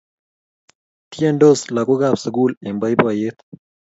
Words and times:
Tiendos 1.13 1.59
lagokab 1.75 2.15
sukul 2.23 2.51
eng 2.65 2.79
boiboiyet 2.81 3.37